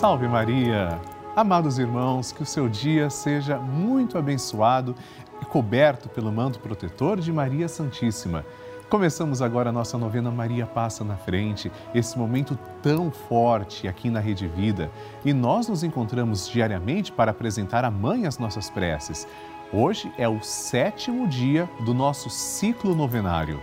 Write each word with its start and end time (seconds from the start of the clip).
Salve 0.00 0.26
Maria! 0.26 0.98
Amados 1.36 1.78
irmãos, 1.78 2.32
que 2.32 2.42
o 2.42 2.46
seu 2.46 2.70
dia 2.70 3.10
seja 3.10 3.58
muito 3.58 4.16
abençoado 4.16 4.94
e 5.42 5.44
coberto 5.44 6.08
pelo 6.08 6.32
manto 6.32 6.58
protetor 6.58 7.20
de 7.20 7.30
Maria 7.30 7.68
Santíssima. 7.68 8.42
Começamos 8.88 9.42
agora 9.42 9.68
a 9.68 9.72
nossa 9.72 9.98
novena 9.98 10.30
Maria 10.30 10.64
Passa 10.64 11.04
na 11.04 11.18
Frente, 11.18 11.70
esse 11.94 12.18
momento 12.18 12.58
tão 12.82 13.10
forte 13.10 13.86
aqui 13.86 14.08
na 14.08 14.20
Rede 14.20 14.48
Vida. 14.48 14.90
E 15.22 15.34
nós 15.34 15.68
nos 15.68 15.84
encontramos 15.84 16.48
diariamente 16.48 17.12
para 17.12 17.32
apresentar 17.32 17.84
a 17.84 17.90
Mãe 17.90 18.24
as 18.24 18.38
nossas 18.38 18.70
preces. 18.70 19.28
Hoje 19.70 20.10
é 20.16 20.26
o 20.26 20.40
sétimo 20.40 21.28
dia 21.28 21.68
do 21.84 21.92
nosso 21.92 22.30
ciclo 22.30 22.94
novenário. 22.94 23.60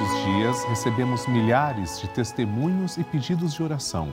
Os 0.00 0.24
dias 0.24 0.62
recebemos 0.64 1.26
milhares 1.26 2.00
de 2.00 2.06
testemunhos 2.06 2.96
e 2.96 3.02
pedidos 3.02 3.52
de 3.52 3.62
oração. 3.64 4.08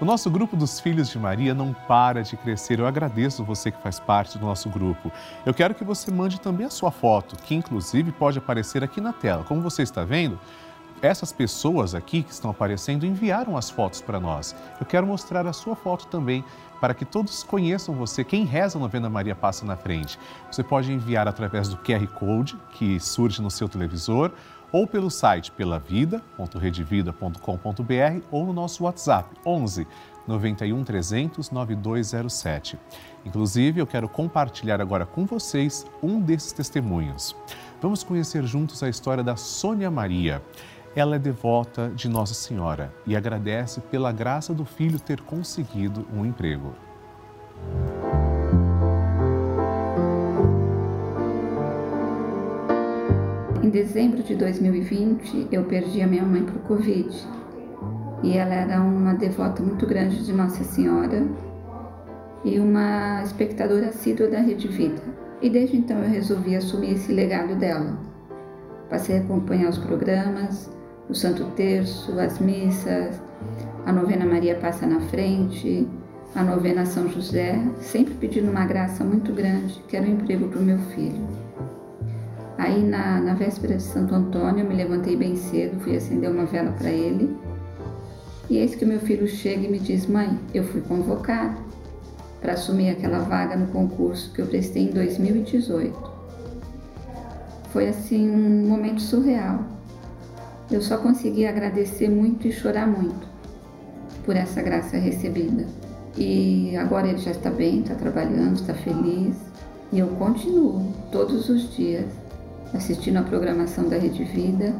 O 0.00 0.04
nosso 0.04 0.30
grupo 0.30 0.56
dos 0.56 0.78
Filhos 0.78 1.08
de 1.10 1.18
Maria 1.18 1.52
não 1.52 1.72
para 1.72 2.22
de 2.22 2.36
crescer. 2.36 2.78
Eu 2.78 2.86
agradeço 2.86 3.42
você 3.42 3.72
que 3.72 3.82
faz 3.82 3.98
parte 3.98 4.38
do 4.38 4.46
nosso 4.46 4.70
grupo. 4.70 5.10
Eu 5.44 5.52
quero 5.52 5.74
que 5.74 5.82
você 5.82 6.12
mande 6.12 6.40
também 6.40 6.66
a 6.66 6.70
sua 6.70 6.92
foto, 6.92 7.34
que 7.36 7.54
inclusive 7.54 8.12
pode 8.12 8.38
aparecer 8.38 8.84
aqui 8.84 9.00
na 9.00 9.12
tela. 9.12 9.42
Como 9.42 9.60
você 9.60 9.82
está 9.82 10.04
vendo, 10.04 10.38
essas 11.02 11.32
pessoas 11.32 11.96
aqui 11.96 12.22
que 12.22 12.30
estão 12.30 12.50
aparecendo 12.50 13.04
enviaram 13.04 13.56
as 13.56 13.68
fotos 13.68 14.00
para 14.00 14.20
nós. 14.20 14.54
Eu 14.78 14.86
quero 14.86 15.06
mostrar 15.06 15.46
a 15.48 15.52
sua 15.52 15.74
foto 15.74 16.06
também 16.06 16.44
para 16.80 16.94
que 16.94 17.04
todos 17.04 17.42
conheçam 17.42 17.94
você. 17.94 18.22
Quem 18.22 18.44
reza 18.44 18.78
a 18.78 18.80
novena 18.80 19.10
Maria 19.10 19.34
passa 19.34 19.64
na 19.66 19.76
frente. 19.76 20.18
Você 20.50 20.62
pode 20.62 20.92
enviar 20.92 21.26
através 21.26 21.68
do 21.68 21.76
QR 21.78 22.06
Code 22.06 22.56
que 22.72 23.00
surge 23.00 23.42
no 23.42 23.50
seu 23.50 23.68
televisor 23.68 24.30
ou 24.72 24.86
pelo 24.86 25.10
site 25.10 25.50
pelavida.redevida.com.br 25.52 28.26
ou 28.30 28.46
no 28.46 28.52
nosso 28.52 28.84
WhatsApp 28.84 29.34
11 29.44 29.86
91 30.26 30.84
300 30.84 31.50
9207. 31.50 32.78
Inclusive, 33.24 33.80
eu 33.80 33.86
quero 33.86 34.08
compartilhar 34.08 34.80
agora 34.80 35.06
com 35.06 35.24
vocês 35.24 35.86
um 36.02 36.20
desses 36.20 36.52
testemunhos. 36.52 37.36
Vamos 37.80 38.02
conhecer 38.02 38.44
juntos 38.44 38.82
a 38.82 38.88
história 38.88 39.22
da 39.22 39.36
Sônia 39.36 39.90
Maria. 39.90 40.42
Ela 40.96 41.16
é 41.16 41.18
devota 41.18 41.90
de 41.94 42.08
Nossa 42.08 42.34
Senhora 42.34 42.92
e 43.06 43.16
agradece 43.16 43.80
pela 43.80 44.12
graça 44.12 44.54
do 44.54 44.64
filho 44.64 44.98
ter 44.98 45.20
conseguido 45.20 46.06
um 46.14 46.24
emprego. 46.24 46.72
Em 53.64 53.70
dezembro 53.70 54.22
de 54.22 54.34
2020, 54.34 55.48
eu 55.50 55.64
perdi 55.64 56.02
a 56.02 56.06
minha 56.06 56.22
mãe 56.22 56.42
para 56.42 56.54
o 56.54 56.58
Covid. 56.64 57.08
E 58.22 58.36
ela 58.36 58.52
era 58.52 58.82
uma 58.82 59.14
devota 59.14 59.62
muito 59.62 59.86
grande 59.86 60.22
de 60.22 60.34
Nossa 60.34 60.62
Senhora 60.62 61.26
e 62.44 62.58
uma 62.58 63.22
espectadora 63.22 63.86
assídua 63.86 64.28
da 64.28 64.38
Rede 64.40 64.68
Vida. 64.68 65.00
E 65.40 65.48
desde 65.48 65.78
então 65.78 65.96
eu 65.96 66.10
resolvi 66.10 66.54
assumir 66.54 66.92
esse 66.92 67.10
legado 67.10 67.56
dela. 67.56 67.98
Passei 68.90 69.16
a 69.16 69.20
acompanhar 69.20 69.70
os 69.70 69.78
programas, 69.78 70.70
o 71.08 71.14
Santo 71.14 71.46
Terço, 71.56 72.20
as 72.20 72.38
missas, 72.38 73.18
a 73.86 73.92
novena 73.94 74.26
Maria 74.26 74.56
Passa 74.56 74.86
na 74.86 75.00
Frente, 75.08 75.88
a 76.34 76.42
novena 76.42 76.84
São 76.84 77.08
José, 77.08 77.58
sempre 77.80 78.12
pedindo 78.12 78.50
uma 78.50 78.66
graça 78.66 79.02
muito 79.02 79.32
grande, 79.32 79.82
que 79.88 79.96
era 79.96 80.04
um 80.04 80.10
emprego 80.10 80.48
para 80.48 80.60
o 80.60 80.62
meu 80.62 80.78
filho. 80.94 81.26
Aí 82.56 82.82
na, 82.82 83.20
na 83.20 83.34
véspera 83.34 83.76
de 83.76 83.82
Santo 83.82 84.14
Antônio, 84.14 84.64
eu 84.64 84.68
me 84.68 84.74
levantei 84.74 85.16
bem 85.16 85.34
cedo, 85.36 85.80
fui 85.80 85.96
acender 85.96 86.30
uma 86.30 86.44
vela 86.44 86.72
para 86.72 86.90
ele. 86.90 87.36
E 88.48 88.58
eis 88.58 88.74
que 88.74 88.84
meu 88.84 89.00
filho 89.00 89.26
chega 89.26 89.66
e 89.66 89.70
me 89.70 89.78
diz: 89.78 90.06
Mãe, 90.06 90.38
eu 90.52 90.62
fui 90.64 90.80
convocado 90.82 91.56
para 92.40 92.52
assumir 92.52 92.90
aquela 92.90 93.20
vaga 93.20 93.56
no 93.56 93.66
concurso 93.68 94.32
que 94.32 94.40
eu 94.40 94.46
prestei 94.46 94.84
em 94.84 94.90
2018. 94.90 96.12
Foi 97.70 97.88
assim 97.88 98.30
um 98.30 98.68
momento 98.68 99.00
surreal. 99.00 99.64
Eu 100.70 100.80
só 100.80 100.98
consegui 100.98 101.46
agradecer 101.46 102.08
muito 102.08 102.46
e 102.46 102.52
chorar 102.52 102.86
muito 102.86 103.26
por 104.24 104.36
essa 104.36 104.62
graça 104.62 104.96
recebida. 104.96 105.66
E 106.16 106.76
agora 106.76 107.08
ele 107.08 107.18
já 107.18 107.32
está 107.32 107.50
bem, 107.50 107.80
está 107.80 107.94
trabalhando, 107.94 108.54
está 108.54 108.74
feliz. 108.74 109.36
E 109.92 109.98
eu 109.98 110.08
continuo 110.08 110.92
todos 111.10 111.48
os 111.48 111.74
dias 111.74 112.06
assistindo 112.72 113.18
a 113.18 113.22
programação 113.22 113.88
da 113.88 113.96
Rede 113.96 114.24
Vida, 114.24 114.72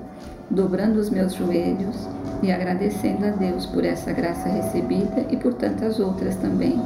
dobrando 0.51 0.99
os 0.99 1.11
meus 1.11 1.35
joelhos 1.35 2.09
e 2.43 2.53
agradecendo 2.53 3.27
a 3.27 3.31
Deus 3.31 3.67
por 3.67 3.85
essa 3.85 4.13
graça 4.13 4.49
recebida 4.49 5.25
e 5.31 5.37
por 5.37 5.55
tantas 5.55 5.99
outras 5.99 6.37
também, 6.37 6.81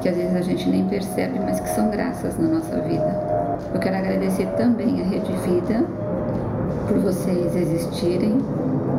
que 0.00 0.08
às 0.08 0.16
vezes 0.16 0.36
a 0.36 0.42
gente 0.42 0.68
nem 0.68 0.86
percebe, 0.88 1.38
mas 1.38 1.60
que 1.60 1.68
são 1.70 1.90
graças 1.90 2.38
na 2.38 2.48
nossa 2.48 2.80
vida. 2.80 3.32
Eu 3.72 3.80
quero 3.80 3.96
agradecer 3.96 4.46
também 4.56 5.00
a 5.00 5.04
Rede 5.04 5.32
Vida 5.46 5.84
por 6.88 6.98
vocês 6.98 7.54
existirem, 7.56 8.38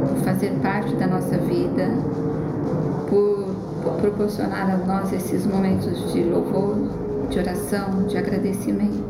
por 0.08 0.24
fazer 0.24 0.52
parte 0.62 0.96
da 0.96 1.08
nossa 1.08 1.38
vida, 1.38 1.90
por 3.10 3.54
proporcionar 4.00 4.70
a 4.70 4.78
nós 4.78 5.12
esses 5.14 5.46
momentos 5.46 6.12
de 6.12 6.24
louvor, 6.24 6.76
de 7.30 7.40
oração, 7.40 8.04
de 8.08 8.18
agradecimento. 8.18 9.04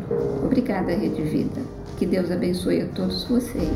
Obrigada, 0.43 0.91
Rede 0.91 1.21
Vida. 1.21 1.61
Que 1.97 2.05
Deus 2.05 2.31
abençoe 2.31 2.81
a 2.81 2.87
todos 2.87 3.23
vocês. 3.25 3.69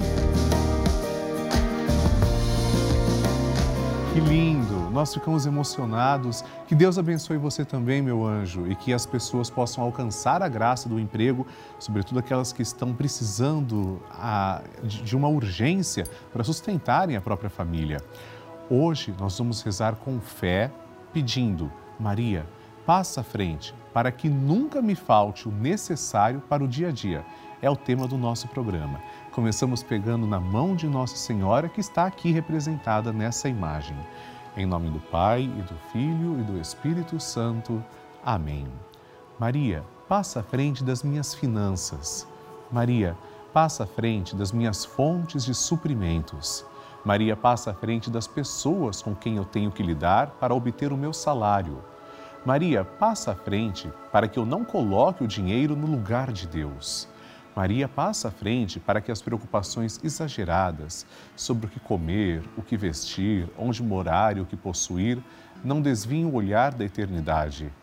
Que 4.13 4.19
lindo! 4.19 4.89
Nós 4.89 5.13
ficamos 5.13 5.45
emocionados. 5.45 6.43
Que 6.67 6.73
Deus 6.73 6.97
abençoe 6.97 7.37
você 7.37 7.63
também, 7.63 8.01
meu 8.01 8.25
anjo, 8.25 8.65
e 8.65 8.75
que 8.75 8.91
as 8.91 9.05
pessoas 9.05 9.47
possam 9.47 9.83
alcançar 9.83 10.41
a 10.41 10.47
graça 10.47 10.89
do 10.89 10.99
emprego, 10.99 11.45
sobretudo 11.77 12.17
aquelas 12.17 12.51
que 12.51 12.63
estão 12.63 12.95
precisando 12.95 14.01
a, 14.09 14.63
de 14.83 15.15
uma 15.15 15.27
urgência 15.27 16.03
para 16.33 16.43
sustentarem 16.43 17.15
a 17.15 17.21
própria 17.21 17.49
família. 17.49 18.01
Hoje 18.67 19.13
nós 19.19 19.37
vamos 19.37 19.61
rezar 19.61 19.97
com 19.97 20.19
fé, 20.19 20.71
pedindo: 21.13 21.71
Maria, 21.99 22.43
passa 22.87 23.21
à 23.21 23.23
frente, 23.23 23.75
para 23.93 24.11
que 24.11 24.27
nunca 24.27 24.81
me 24.81 24.95
falte 24.95 25.47
o 25.47 25.51
necessário 25.51 26.41
para 26.49 26.63
o 26.63 26.67
dia 26.67 26.87
a 26.87 26.91
dia 26.91 27.23
é 27.61 27.69
o 27.69 27.75
tema 27.75 28.07
do 28.07 28.17
nosso 28.17 28.47
programa. 28.47 29.01
Começamos 29.31 29.81
pegando 29.81 30.27
na 30.27 30.39
mão 30.39 30.75
de 30.75 30.87
Nossa 30.87 31.15
Senhora, 31.15 31.69
que 31.69 31.79
está 31.79 32.05
aqui 32.05 32.31
representada 32.31 33.11
nessa 33.11 33.49
imagem. 33.49 33.97
Em 34.55 34.65
nome 34.65 34.89
do 34.89 34.99
Pai, 34.99 35.43
e 35.43 35.61
do 35.61 35.75
Filho 35.91 36.39
e 36.39 36.43
do 36.43 36.59
Espírito 36.59 37.19
Santo. 37.19 37.83
Amém. 38.23 38.67
Maria, 39.39 39.83
passa 40.07 40.39
à 40.39 40.43
frente 40.43 40.83
das 40.83 41.03
minhas 41.03 41.33
finanças. 41.33 42.27
Maria, 42.71 43.17
passa 43.53 43.83
à 43.83 43.87
frente 43.87 44.35
das 44.35 44.51
minhas 44.51 44.85
fontes 44.85 45.45
de 45.45 45.53
suprimentos. 45.53 46.65
Maria, 47.03 47.35
passa 47.35 47.71
à 47.71 47.73
frente 47.73 48.09
das 48.09 48.27
pessoas 48.27 49.01
com 49.01 49.15
quem 49.15 49.37
eu 49.37 49.45
tenho 49.45 49.71
que 49.71 49.83
lidar 49.83 50.31
para 50.39 50.53
obter 50.53 50.91
o 50.91 50.97
meu 50.97 51.13
salário. 51.13 51.83
Maria, 52.45 52.83
passa 52.83 53.31
à 53.31 53.35
frente 53.35 53.91
para 54.11 54.27
que 54.27 54.37
eu 54.37 54.45
não 54.45 54.63
coloque 54.63 55.23
o 55.23 55.27
dinheiro 55.27 55.75
no 55.75 55.87
lugar 55.87 56.31
de 56.31 56.47
Deus. 56.47 57.07
Maria 57.57 57.87
passa 57.87 58.27
à 58.27 58.31
frente 58.31 58.79
para 58.79 59.01
que 59.01 59.11
as 59.11 59.19
preocupações 59.19 59.99
exageradas 60.03 61.07
sobre 61.35 61.65
o 61.65 61.69
que 61.69 61.79
comer, 61.79 62.43
o 62.55 62.61
que 62.61 62.77
vestir, 62.77 63.49
onde 63.57 63.81
morar 63.81 64.37
e 64.37 64.41
o 64.41 64.45
que 64.45 64.55
possuir 64.55 65.17
não 65.63 65.81
desviem 65.81 66.23
o 66.23 66.35
olhar 66.35 66.71
da 66.71 66.85
eternidade. 66.85 67.73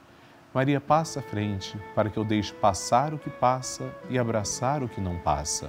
Maria 0.55 0.81
passa 0.81 1.19
à 1.19 1.23
frente 1.25 1.77
para 1.93 2.09
que 2.09 2.17
eu 2.17 2.25
deixe 2.25 2.53
passar 2.53 3.13
o 3.13 3.19
que 3.19 3.29
passa 3.29 3.93
e 4.09 4.17
abraçar 4.17 4.81
o 4.81 4.89
que 4.89 5.01
não 5.01 5.19
passa. 5.19 5.69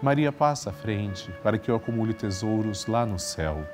Maria 0.00 0.30
passa 0.30 0.70
à 0.70 0.72
frente 0.72 1.28
para 1.42 1.58
que 1.58 1.72
eu 1.72 1.74
acumule 1.74 2.14
tesouros 2.14 2.86
lá 2.86 3.04
no 3.04 3.18
céu. 3.18 3.66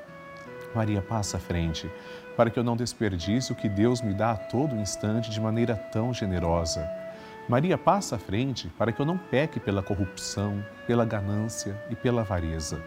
Maria 0.73 1.03
passa 1.03 1.37
à 1.37 1.39
frente 1.39 1.87
para 2.35 2.49
que 2.49 2.57
eu 2.57 2.63
não 2.63 2.75
desperdice 2.75 3.51
o 3.51 3.55
que 3.55 3.69
Deus 3.69 4.01
me 4.01 4.15
dá 4.15 4.31
a 4.31 4.37
todo 4.37 4.75
instante 4.75 5.29
de 5.29 5.39
maneira 5.39 5.75
tão 5.75 6.11
generosa. 6.11 7.04
Maria 7.47 7.77
passa 7.77 8.15
à 8.15 8.19
frente 8.19 8.69
para 8.69 8.91
que 8.91 8.99
eu 8.99 9.05
não 9.05 9.19
peque 9.19 9.59
pela 9.59 9.83
corrupção, 9.83 10.65
pela 10.87 11.05
ganância 11.05 11.79
e 11.91 11.95
pela 11.95 12.21
avareza. 12.21 12.81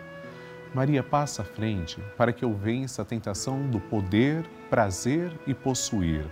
Maria 0.74 1.00
passa 1.00 1.42
à 1.42 1.44
frente 1.44 2.02
para 2.16 2.32
que 2.32 2.44
eu 2.44 2.52
vença 2.52 3.02
a 3.02 3.04
tentação 3.04 3.70
do 3.70 3.78
poder, 3.78 4.44
prazer 4.68 5.30
e 5.46 5.54
possuir. 5.54 6.26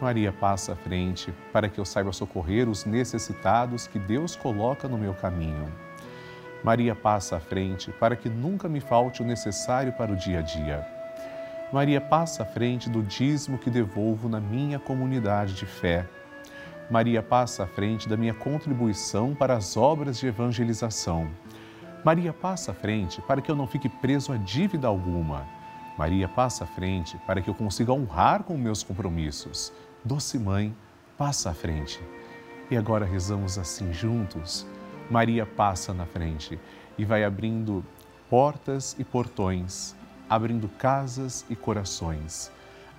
Maria 0.00 0.32
passa 0.32 0.72
à 0.72 0.76
frente 0.76 1.34
para 1.52 1.68
que 1.68 1.78
eu 1.78 1.84
saiba 1.84 2.12
socorrer 2.12 2.66
os 2.66 2.86
necessitados 2.86 3.86
que 3.86 3.98
Deus 3.98 4.34
coloca 4.34 4.88
no 4.88 4.96
meu 4.96 5.12
caminho. 5.12 5.70
Maria 6.64 6.94
passa 6.94 7.36
à 7.36 7.40
frente 7.40 7.92
para 7.92 8.16
que 8.16 8.30
nunca 8.30 8.70
me 8.70 8.80
falte 8.80 9.20
o 9.20 9.26
necessário 9.26 9.92
para 9.92 10.10
o 10.10 10.16
dia 10.16 10.38
a 10.38 10.42
dia. 10.42 10.86
Maria 11.70 12.00
passa 12.00 12.42
à 12.42 12.46
frente 12.46 12.88
do 12.88 13.02
dízimo 13.02 13.58
que 13.58 13.68
devolvo 13.68 14.30
na 14.30 14.40
minha 14.40 14.78
comunidade 14.78 15.52
de 15.52 15.66
fé 15.66 16.06
Maria 16.90 17.22
passa 17.22 17.64
à 17.64 17.66
frente 17.66 18.08
da 18.08 18.16
minha 18.16 18.34
contribuição 18.34 19.34
para 19.34 19.54
as 19.54 19.76
obras 19.76 20.18
de 20.18 20.26
evangelização. 20.26 21.30
Maria 22.04 22.32
passa 22.32 22.72
à 22.72 22.74
frente 22.74 23.22
para 23.22 23.40
que 23.40 23.50
eu 23.50 23.56
não 23.56 23.66
fique 23.66 23.88
preso 23.88 24.32
a 24.32 24.36
dívida 24.36 24.86
alguma. 24.86 25.46
Maria 25.96 26.28
passa 26.28 26.64
à 26.64 26.66
frente 26.66 27.16
para 27.26 27.40
que 27.40 27.48
eu 27.48 27.54
consiga 27.54 27.92
honrar 27.92 28.42
com 28.42 28.58
meus 28.58 28.82
compromissos. 28.82 29.72
Doce 30.04 30.38
Mãe, 30.38 30.76
passa 31.16 31.50
à 31.50 31.54
frente. 31.54 32.02
E 32.70 32.76
agora 32.76 33.06
rezamos 33.06 33.58
assim 33.58 33.92
juntos. 33.92 34.66
Maria 35.10 35.46
passa 35.46 35.94
na 35.94 36.04
frente 36.04 36.60
e 36.98 37.04
vai 37.04 37.24
abrindo 37.24 37.82
portas 38.28 38.94
e 38.98 39.04
portões, 39.04 39.94
abrindo 40.28 40.68
casas 40.68 41.46
e 41.48 41.56
corações. 41.56 42.52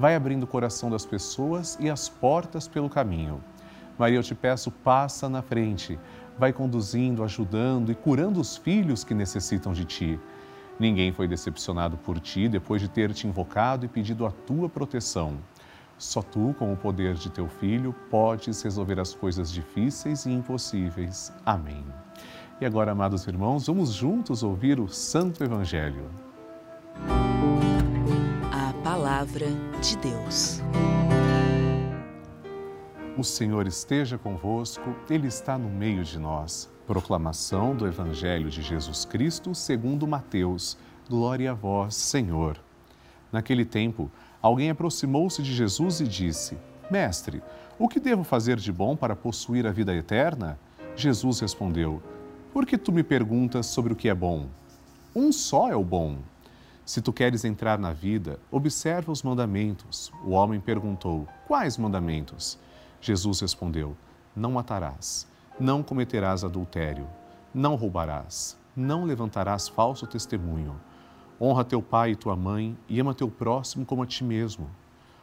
Vai 0.00 0.16
abrindo 0.16 0.44
o 0.44 0.46
coração 0.46 0.88
das 0.88 1.04
pessoas 1.04 1.76
e 1.78 1.90
as 1.90 2.08
portas 2.08 2.66
pelo 2.66 2.88
caminho. 2.88 3.38
Maria, 3.98 4.16
eu 4.16 4.22
te 4.22 4.34
peço, 4.34 4.70
passa 4.70 5.28
na 5.28 5.42
frente. 5.42 5.98
Vai 6.38 6.54
conduzindo, 6.54 7.22
ajudando 7.22 7.92
e 7.92 7.94
curando 7.94 8.40
os 8.40 8.56
filhos 8.56 9.04
que 9.04 9.12
necessitam 9.12 9.74
de 9.74 9.84
ti. 9.84 10.18
Ninguém 10.78 11.12
foi 11.12 11.28
decepcionado 11.28 11.98
por 11.98 12.18
ti 12.18 12.48
depois 12.48 12.80
de 12.80 12.88
ter 12.88 13.12
te 13.12 13.26
invocado 13.26 13.84
e 13.84 13.88
pedido 13.88 14.24
a 14.24 14.30
tua 14.30 14.70
proteção. 14.70 15.36
Só 15.98 16.22
tu, 16.22 16.54
com 16.58 16.72
o 16.72 16.76
poder 16.78 17.12
de 17.12 17.28
teu 17.28 17.46
Filho, 17.46 17.94
podes 18.10 18.62
resolver 18.62 18.98
as 18.98 19.14
coisas 19.14 19.52
difíceis 19.52 20.24
e 20.24 20.30
impossíveis. 20.30 21.30
Amém. 21.44 21.84
E 22.58 22.64
agora, 22.64 22.92
amados 22.92 23.26
irmãos, 23.26 23.66
vamos 23.66 23.92
juntos 23.92 24.42
ouvir 24.42 24.80
o 24.80 24.88
Santo 24.88 25.44
Evangelho. 25.44 26.08
Palavra 28.90 29.46
de 29.80 29.96
Deus. 29.98 30.60
O 33.16 33.22
Senhor 33.22 33.68
esteja 33.68 34.18
convosco, 34.18 34.82
Ele 35.08 35.28
está 35.28 35.56
no 35.56 35.68
meio 35.68 36.02
de 36.02 36.18
nós. 36.18 36.68
Proclamação 36.88 37.76
do 37.76 37.86
Evangelho 37.86 38.50
de 38.50 38.60
Jesus 38.62 39.04
Cristo 39.04 39.54
segundo 39.54 40.08
Mateus. 40.08 40.76
Glória 41.08 41.52
a 41.52 41.54
vós, 41.54 41.94
Senhor. 41.94 42.60
Naquele 43.30 43.64
tempo, 43.64 44.10
alguém 44.42 44.70
aproximou-se 44.70 45.40
de 45.40 45.54
Jesus 45.54 46.00
e 46.00 46.08
disse: 46.08 46.58
Mestre, 46.90 47.40
o 47.78 47.86
que 47.86 48.00
devo 48.00 48.24
fazer 48.24 48.56
de 48.56 48.72
bom 48.72 48.96
para 48.96 49.14
possuir 49.14 49.68
a 49.68 49.70
vida 49.70 49.94
eterna? 49.94 50.58
Jesus 50.96 51.38
respondeu: 51.38 52.02
Por 52.52 52.66
que 52.66 52.76
tu 52.76 52.90
me 52.90 53.04
perguntas 53.04 53.66
sobre 53.66 53.92
o 53.92 53.96
que 53.96 54.08
é 54.08 54.14
bom? 54.16 54.48
Um 55.14 55.30
só 55.30 55.70
é 55.70 55.76
o 55.76 55.84
bom. 55.84 56.18
Se 56.90 57.00
tu 57.00 57.12
queres 57.12 57.44
entrar 57.44 57.78
na 57.78 57.92
vida, 57.92 58.40
observa 58.50 59.12
os 59.12 59.22
mandamentos. 59.22 60.12
O 60.24 60.30
homem 60.30 60.58
perguntou: 60.58 61.24
Quais 61.46 61.78
mandamentos? 61.78 62.58
Jesus 63.00 63.38
respondeu: 63.38 63.96
Não 64.34 64.50
matarás, 64.50 65.24
não 65.56 65.84
cometerás 65.84 66.42
adultério, 66.42 67.06
não 67.54 67.76
roubarás, 67.76 68.58
não 68.74 69.04
levantarás 69.04 69.68
falso 69.68 70.04
testemunho. 70.04 70.80
Honra 71.40 71.62
teu 71.62 71.80
pai 71.80 72.10
e 72.10 72.16
tua 72.16 72.34
mãe 72.34 72.76
e 72.88 72.98
ama 72.98 73.14
teu 73.14 73.30
próximo 73.30 73.86
como 73.86 74.02
a 74.02 74.06
ti 74.06 74.24
mesmo. 74.24 74.68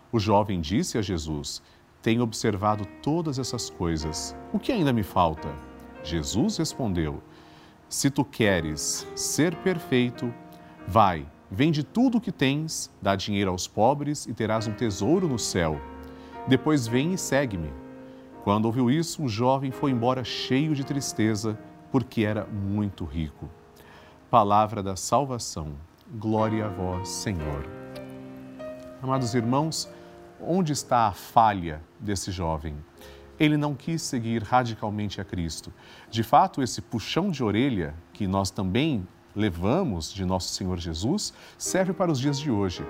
O 0.09 0.19
jovem 0.19 0.61
disse 0.61 0.97
a 0.97 1.01
Jesus: 1.01 1.61
Tenho 2.01 2.23
observado 2.23 2.85
todas 3.03 3.37
essas 3.37 3.69
coisas. 3.69 4.33
O 4.53 4.57
que 4.57 4.71
ainda 4.71 4.93
me 4.93 5.03
falta? 5.03 5.53
Jesus 6.01 6.55
respondeu: 6.55 7.21
Se 7.89 8.09
tu 8.09 8.23
queres 8.23 9.05
ser 9.17 9.53
perfeito, 9.57 10.33
vai, 10.87 11.27
vende 11.49 11.83
tudo 11.83 12.17
o 12.17 12.21
que 12.21 12.31
tens, 12.31 12.91
dá 13.01 13.15
dinheiro 13.15 13.51
aos 13.51 13.67
pobres 13.67 14.25
e 14.25 14.33
terás 14.33 14.67
um 14.67 14.73
tesouro 14.73 15.27
no 15.27 15.39
céu. 15.39 15.79
Depois 16.47 16.87
vem 16.87 17.13
e 17.13 17.17
segue-me. 17.17 17.71
Quando 18.43 18.65
ouviu 18.65 18.89
isso, 18.89 19.23
o 19.23 19.29
jovem 19.29 19.71
foi 19.71 19.91
embora 19.91 20.23
cheio 20.23 20.73
de 20.73 20.83
tristeza, 20.83 21.59
porque 21.91 22.23
era 22.23 22.45
muito 22.45 23.03
rico. 23.03 23.49
Palavra 24.29 24.81
da 24.81 24.95
salvação. 24.95 25.73
Glória 26.17 26.65
a 26.65 26.69
vós, 26.69 27.09
Senhor. 27.09 27.65
Amados 29.01 29.35
irmãos, 29.35 29.89
onde 30.41 30.71
está 30.71 31.07
a 31.07 31.11
falha 31.11 31.81
desse 31.99 32.31
jovem? 32.31 32.77
Ele 33.39 33.57
não 33.57 33.75
quis 33.75 34.01
seguir 34.01 34.41
radicalmente 34.41 35.21
a 35.21 35.25
Cristo. 35.25 35.71
De 36.09 36.23
fato, 36.23 36.63
esse 36.63 36.81
puxão 36.81 37.29
de 37.29 37.43
orelha 37.43 37.93
que 38.13 38.25
nós 38.25 38.49
também 38.49 39.07
levamos 39.37 40.11
de 40.11 40.25
nosso 40.25 40.49
Senhor 40.49 40.79
Jesus 40.79 41.31
serve 41.59 41.93
para 41.93 42.11
os 42.11 42.19
dias 42.19 42.39
de 42.39 42.49
hoje. 42.49 42.83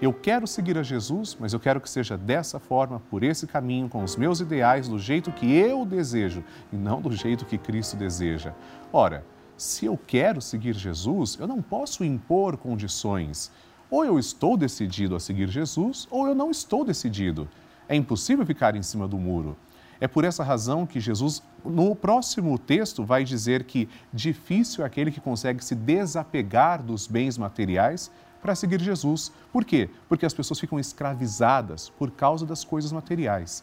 Eu 0.00 0.14
quero 0.14 0.46
seguir 0.46 0.78
a 0.78 0.82
Jesus, 0.82 1.36
mas 1.38 1.52
eu 1.52 1.60
quero 1.60 1.78
que 1.78 1.90
seja 1.90 2.16
dessa 2.16 2.58
forma, 2.58 2.98
por 3.10 3.22
esse 3.22 3.46
caminho, 3.46 3.86
com 3.86 4.02
os 4.02 4.16
meus 4.16 4.40
ideais, 4.40 4.88
do 4.88 4.98
jeito 4.98 5.30
que 5.30 5.52
eu 5.52 5.84
desejo 5.84 6.42
e 6.72 6.76
não 6.76 7.02
do 7.02 7.12
jeito 7.12 7.44
que 7.44 7.58
Cristo 7.58 7.98
deseja. 7.98 8.54
Ora, 8.90 9.22
se 9.58 9.84
eu 9.84 9.98
quero 10.06 10.40
seguir 10.40 10.74
Jesus, 10.74 11.36
eu 11.38 11.46
não 11.46 11.60
posso 11.60 12.02
impor 12.02 12.56
condições. 12.56 13.52
Ou 13.90 14.02
eu 14.02 14.18
estou 14.18 14.56
decidido 14.56 15.14
a 15.14 15.20
seguir 15.20 15.48
Jesus, 15.48 16.08
ou 16.10 16.26
eu 16.26 16.34
não 16.34 16.50
estou 16.50 16.82
decidido. 16.82 17.46
É 17.86 17.94
impossível 17.94 18.46
ficar 18.46 18.74
em 18.74 18.82
cima 18.82 19.06
do 19.06 19.18
muro. 19.18 19.54
É 20.00 20.08
por 20.08 20.24
essa 20.24 20.42
razão 20.42 20.86
que 20.86 20.98
Jesus, 20.98 21.42
no 21.64 21.94
próximo 21.94 22.58
texto, 22.58 23.04
vai 23.04 23.22
dizer 23.22 23.64
que 23.64 23.88
difícil 24.12 24.82
é 24.82 24.86
aquele 24.86 25.10
que 25.10 25.20
consegue 25.20 25.62
se 25.62 25.74
desapegar 25.74 26.82
dos 26.82 27.06
bens 27.06 27.36
materiais 27.36 28.10
para 28.40 28.54
seguir 28.54 28.80
Jesus. 28.80 29.30
Por 29.52 29.64
quê? 29.64 29.90
Porque 30.08 30.24
as 30.24 30.32
pessoas 30.32 30.58
ficam 30.58 30.80
escravizadas 30.80 31.90
por 31.90 32.10
causa 32.10 32.46
das 32.46 32.64
coisas 32.64 32.90
materiais. 32.90 33.62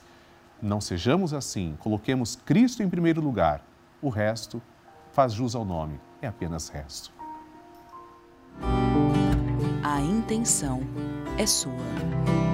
Não 0.61 0.79
sejamos 0.79 1.33
assim, 1.33 1.75
coloquemos 1.79 2.35
Cristo 2.35 2.83
em 2.83 2.89
primeiro 2.89 3.21
lugar. 3.21 3.63
O 4.01 4.09
resto 4.09 4.61
faz 5.11 5.33
jus 5.33 5.55
ao 5.55 5.65
nome, 5.65 5.99
é 6.21 6.27
apenas 6.27 6.69
resto. 6.69 7.11
A 9.83 10.01
intenção 10.01 10.81
é 11.37 11.45
sua. 11.45 12.46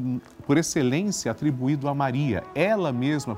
por 0.44 0.58
excelência 0.58 1.30
atribuído 1.30 1.88
a 1.88 1.94
Maria. 1.94 2.44
Ela 2.54 2.92
mesma 2.92 3.34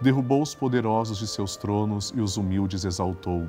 derrubou 0.00 0.42
os 0.42 0.54
poderosos 0.54 1.18
de 1.18 1.26
seus 1.26 1.56
tronos 1.56 2.12
e 2.14 2.20
os 2.20 2.36
humildes 2.36 2.84
exaltou 2.84 3.46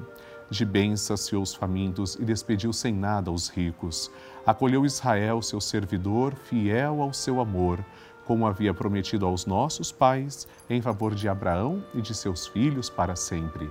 de 0.50 0.66
bens 0.66 1.02
saciou 1.02 1.42
os 1.42 1.54
famintos 1.54 2.16
e 2.16 2.24
despediu 2.24 2.72
sem 2.72 2.94
nada 2.94 3.32
os 3.32 3.50
ricos. 3.50 4.12
Acolheu 4.46 4.86
Israel, 4.86 5.42
seu 5.42 5.60
servidor, 5.60 6.36
fiel 6.36 7.02
ao 7.02 7.14
seu 7.14 7.40
amor, 7.40 7.84
como 8.26 8.48
havia 8.48 8.74
prometido 8.74 9.26
aos 9.26 9.46
nossos 9.46 9.92
pais, 9.92 10.48
em 10.70 10.82
favor 10.82 11.14
de 11.16 11.28
Abraão 11.28 11.84
e 11.94 12.02
de 12.02 12.14
seus 12.14 12.48
filhos 12.48 12.90
para 12.90 13.16
sempre. 13.16 13.70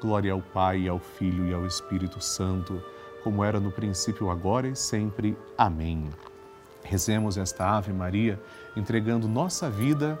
Glória 0.00 0.32
ao 0.32 0.42
Pai, 0.42 0.88
ao 0.88 0.98
Filho 0.98 1.46
e 1.46 1.54
ao 1.54 1.66
Espírito 1.66 2.20
Santo, 2.20 2.82
como 3.22 3.44
era 3.44 3.60
no 3.60 3.70
princípio, 3.70 4.30
agora 4.30 4.68
e 4.68 4.74
sempre. 4.74 5.36
Amém. 5.56 6.08
Rezemos 6.82 7.36
esta 7.36 7.76
Ave 7.76 7.92
Maria, 7.92 8.40
entregando 8.76 9.28
nossa 9.28 9.70
vida 9.70 10.20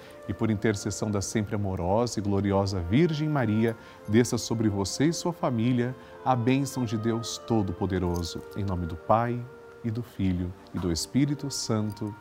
e 0.31 0.33
por 0.33 0.49
intercessão 0.49 1.11
da 1.11 1.21
sempre 1.21 1.55
amorosa 1.55 2.19
e 2.19 2.23
gloriosa 2.23 2.79
Virgem 2.79 3.29
Maria, 3.29 3.75
desça 4.07 4.37
sobre 4.37 4.69
você 4.69 5.05
e 5.05 5.13
sua 5.13 5.33
família 5.33 5.93
a 6.25 6.35
bênção 6.35 6.85
de 6.85 6.97
Deus 6.97 7.37
Todo-Poderoso. 7.37 8.41
Em 8.55 8.63
nome 8.63 8.85
do 8.85 8.95
Pai, 8.95 9.39
e 9.83 9.91
do 9.91 10.01
Filho, 10.01 10.53
e 10.73 10.79
do 10.79 10.91
Espírito 10.91 11.51
Santo. 11.51 12.15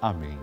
Amém. 0.00 0.38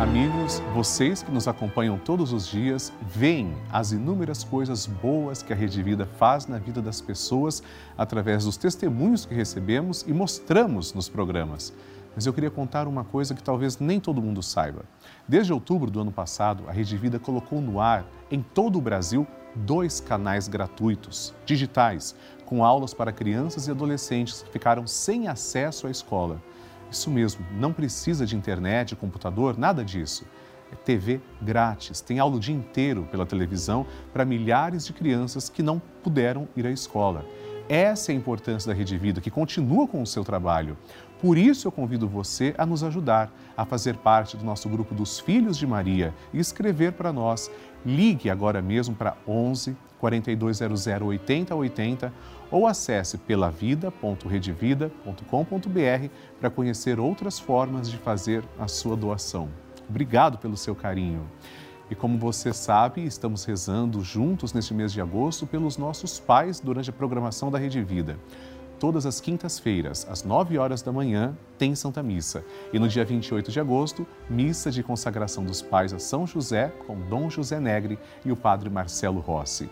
Amigos, 0.00 0.60
vocês 0.74 1.22
que 1.22 1.30
nos 1.30 1.46
acompanham 1.46 1.98
todos 1.98 2.32
os 2.32 2.48
dias, 2.48 2.92
veem 3.02 3.54
as 3.70 3.92
inúmeras 3.92 4.42
coisas 4.42 4.86
boas 4.86 5.42
que 5.42 5.52
a 5.52 5.56
Rede 5.56 5.82
Vida 5.82 6.06
faz 6.18 6.46
na 6.46 6.58
vida 6.58 6.80
das 6.80 7.00
pessoas 7.00 7.62
através 7.96 8.44
dos 8.44 8.56
testemunhos 8.56 9.24
que 9.24 9.34
recebemos 9.34 10.02
e 10.02 10.12
mostramos 10.12 10.94
nos 10.94 11.08
programas 11.08 11.72
mas 12.14 12.26
eu 12.26 12.32
queria 12.32 12.50
contar 12.50 12.88
uma 12.88 13.04
coisa 13.04 13.34
que 13.34 13.42
talvez 13.42 13.78
nem 13.78 14.00
todo 14.00 14.22
mundo 14.22 14.42
saiba. 14.42 14.84
Desde 15.28 15.52
outubro 15.52 15.90
do 15.90 16.00
ano 16.00 16.12
passado, 16.12 16.64
a 16.68 16.72
Rede 16.72 16.96
Vida 16.96 17.18
colocou 17.18 17.60
no 17.60 17.80
ar, 17.80 18.04
em 18.30 18.42
todo 18.42 18.78
o 18.78 18.82
Brasil, 18.82 19.26
dois 19.54 20.00
canais 20.00 20.48
gratuitos, 20.48 21.34
digitais, 21.44 22.14
com 22.44 22.64
aulas 22.64 22.92
para 22.92 23.12
crianças 23.12 23.66
e 23.66 23.70
adolescentes 23.70 24.42
que 24.42 24.50
ficaram 24.50 24.86
sem 24.86 25.28
acesso 25.28 25.86
à 25.86 25.90
escola. 25.90 26.42
Isso 26.90 27.10
mesmo, 27.10 27.46
não 27.52 27.72
precisa 27.72 28.26
de 28.26 28.36
internet, 28.36 28.96
computador, 28.96 29.56
nada 29.56 29.84
disso. 29.84 30.24
É 30.72 30.74
TV 30.74 31.20
grátis, 31.40 32.00
tem 32.00 32.18
aula 32.18 32.36
o 32.36 32.40
dia 32.40 32.54
inteiro 32.54 33.06
pela 33.10 33.26
televisão 33.26 33.86
para 34.12 34.24
milhares 34.24 34.86
de 34.86 34.92
crianças 34.92 35.48
que 35.48 35.62
não 35.62 35.80
puderam 36.02 36.48
ir 36.56 36.66
à 36.66 36.70
escola. 36.70 37.24
Essa 37.70 38.10
é 38.10 38.14
a 38.16 38.18
importância 38.18 38.72
da 38.72 38.76
Rede 38.76 38.98
Vida, 38.98 39.20
que 39.20 39.30
continua 39.30 39.86
com 39.86 40.02
o 40.02 40.06
seu 40.06 40.24
trabalho. 40.24 40.76
Por 41.22 41.38
isso 41.38 41.68
eu 41.68 41.72
convido 41.72 42.08
você 42.08 42.52
a 42.58 42.66
nos 42.66 42.82
ajudar 42.82 43.32
a 43.56 43.64
fazer 43.64 43.96
parte 43.98 44.36
do 44.36 44.44
nosso 44.44 44.68
grupo 44.68 44.92
dos 44.92 45.20
Filhos 45.20 45.56
de 45.56 45.68
Maria 45.68 46.12
e 46.34 46.40
escrever 46.40 46.94
para 46.94 47.12
nós. 47.12 47.48
Ligue 47.86 48.28
agora 48.28 48.60
mesmo 48.60 48.96
para 48.96 49.16
11 49.24 49.76
4200 50.00 50.84
8080 50.84 52.12
ou 52.50 52.66
acesse 52.66 53.16
pelavida.redevida.com.br 53.18 56.08
para 56.40 56.50
conhecer 56.50 56.98
outras 56.98 57.38
formas 57.38 57.88
de 57.88 57.98
fazer 57.98 58.42
a 58.58 58.66
sua 58.66 58.96
doação. 58.96 59.48
Obrigado 59.88 60.38
pelo 60.38 60.56
seu 60.56 60.74
carinho. 60.74 61.24
E 61.90 61.94
como 61.94 62.16
você 62.18 62.52
sabe, 62.52 63.04
estamos 63.04 63.44
rezando 63.44 64.00
juntos 64.02 64.52
neste 64.52 64.72
mês 64.72 64.92
de 64.92 65.00
agosto 65.00 65.46
pelos 65.46 65.76
nossos 65.76 66.20
pais 66.20 66.60
durante 66.60 66.88
a 66.88 66.92
programação 66.92 67.50
da 67.50 67.58
Rede 67.58 67.82
Vida 67.82 68.16
todas 68.80 69.04
as 69.04 69.20
quintas-feiras, 69.20 70.06
às 70.10 70.24
9 70.24 70.56
horas 70.56 70.80
da 70.80 70.90
manhã, 70.90 71.36
tem 71.58 71.74
Santa 71.74 72.02
Missa. 72.02 72.42
E 72.72 72.78
no 72.78 72.88
dia 72.88 73.04
28 73.04 73.52
de 73.52 73.60
agosto, 73.60 74.06
missa 74.28 74.70
de 74.70 74.82
consagração 74.82 75.44
dos 75.44 75.60
pais 75.60 75.92
a 75.92 75.98
São 75.98 76.26
José, 76.26 76.72
com 76.86 76.98
Dom 76.98 77.28
José 77.28 77.60
Negre 77.60 77.98
e 78.24 78.32
o 78.32 78.36
Padre 78.36 78.70
Marcelo 78.70 79.20
Rossi. 79.20 79.68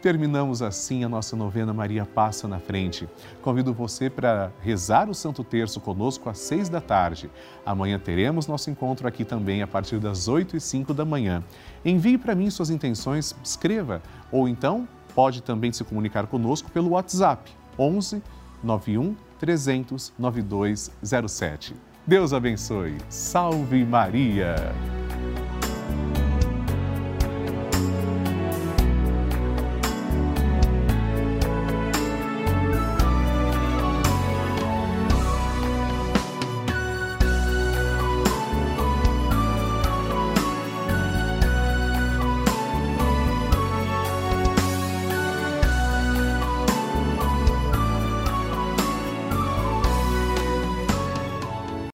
Terminamos 0.00 0.62
assim 0.62 1.02
a 1.02 1.08
nossa 1.08 1.34
novena 1.34 1.74
Maria 1.74 2.06
Passa 2.06 2.46
na 2.46 2.60
Frente. 2.60 3.08
Convido 3.42 3.74
você 3.74 4.08
para 4.08 4.52
rezar 4.60 5.10
o 5.10 5.14
Santo 5.14 5.42
Terço 5.42 5.80
conosco 5.80 6.28
às 6.30 6.38
seis 6.38 6.68
da 6.68 6.80
tarde. 6.80 7.28
Amanhã 7.66 7.98
teremos 7.98 8.46
nosso 8.46 8.70
encontro 8.70 9.08
aqui 9.08 9.24
também 9.24 9.60
a 9.60 9.66
partir 9.66 9.98
das 9.98 10.28
oito 10.28 10.56
e 10.56 10.60
cinco 10.60 10.94
da 10.94 11.04
manhã. 11.04 11.42
Envie 11.84 12.16
para 12.16 12.36
mim 12.36 12.48
suas 12.48 12.70
intenções, 12.70 13.34
escreva, 13.42 14.00
ou 14.30 14.48
então 14.48 14.86
pode 15.16 15.42
também 15.42 15.72
se 15.72 15.82
comunicar 15.82 16.28
conosco 16.28 16.70
pelo 16.70 16.90
WhatsApp 16.90 17.50
11 17.76 18.22
91 18.62 19.16
300 19.40 20.12
9207. 20.16 21.74
Deus 22.06 22.32
abençoe. 22.32 22.96
Salve 23.08 23.84
Maria! 23.84 24.54